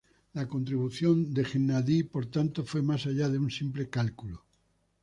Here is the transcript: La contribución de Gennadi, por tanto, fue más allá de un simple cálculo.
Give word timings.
La 0.33 0.47
contribución 0.47 1.31
de 1.31 1.45
Gennadi, 1.45 2.01
por 2.01 2.25
tanto, 2.25 2.65
fue 2.65 2.81
más 2.81 3.05
allá 3.05 3.29
de 3.29 3.37
un 3.37 3.51
simple 3.51 3.87
cálculo. 3.87 4.43